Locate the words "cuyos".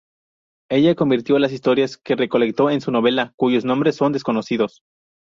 3.35-3.65